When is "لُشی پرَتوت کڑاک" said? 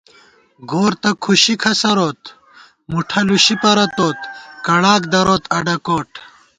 3.27-5.01